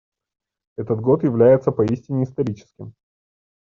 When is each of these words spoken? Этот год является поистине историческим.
Этот 0.77 0.99
год 0.99 1.23
является 1.23 1.71
поистине 1.71 2.23
историческим. 2.23 2.95